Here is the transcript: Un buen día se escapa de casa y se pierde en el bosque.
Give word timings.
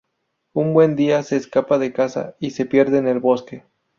Un 0.55 0.73
buen 0.73 0.95
día 0.95 1.21
se 1.21 1.35
escapa 1.35 1.77
de 1.77 1.93
casa 1.93 2.35
y 2.39 2.49
se 2.49 2.65
pierde 2.65 2.97
en 2.97 3.07
el 3.07 3.19
bosque. 3.19 3.65